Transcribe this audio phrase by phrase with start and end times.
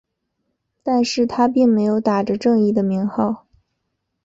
[0.81, 3.45] 但是他并没有打着正义的名号。